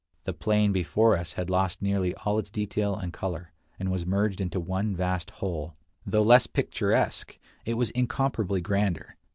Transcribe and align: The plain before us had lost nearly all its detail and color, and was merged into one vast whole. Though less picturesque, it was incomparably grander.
The 0.23 0.33
plain 0.33 0.71
before 0.71 1.15
us 1.15 1.33
had 1.33 1.51
lost 1.51 1.79
nearly 1.79 2.15
all 2.25 2.39
its 2.39 2.49
detail 2.49 2.95
and 2.95 3.13
color, 3.13 3.53
and 3.77 3.91
was 3.91 4.03
merged 4.03 4.41
into 4.41 4.59
one 4.59 4.95
vast 4.95 5.29
whole. 5.29 5.75
Though 6.07 6.23
less 6.23 6.47
picturesque, 6.47 7.37
it 7.65 7.75
was 7.75 7.91
incomparably 7.91 8.61
grander. 8.61 9.15